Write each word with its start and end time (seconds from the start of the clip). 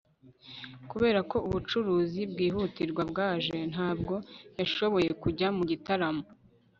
kubera 0.89 1.19
ko 1.31 1.37
ubucuruzi 1.47 2.21
bwihutirwa 2.31 3.01
bwaje, 3.11 3.55
ntabwo 3.71 4.15
yashoboye 4.59 5.09
kujya 5.21 5.47
mu 5.57 5.63
gitaramo 5.71 6.25